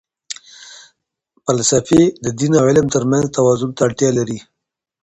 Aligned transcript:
فلسفې 1.45 2.03
د 2.23 2.25
دین 2.39 2.51
او 2.59 2.65
علم 2.69 2.87
ترمنځ 2.95 3.25
توازن 3.35 3.69
ته 3.75 3.81
اړتیا 3.87 4.09
لري. 4.17 4.39